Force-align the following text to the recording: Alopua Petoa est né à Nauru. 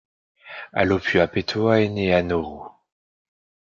Alopua 0.73 1.27
Petoa 1.27 1.81
est 1.81 1.89
né 1.89 2.11
à 2.11 2.23
Nauru. 2.23 2.67